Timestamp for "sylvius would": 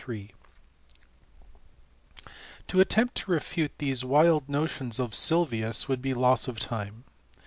5.13-6.01